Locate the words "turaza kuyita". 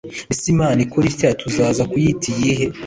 1.39-2.25